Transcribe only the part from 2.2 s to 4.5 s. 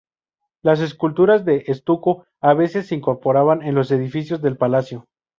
a veces se incorporaban en los edificios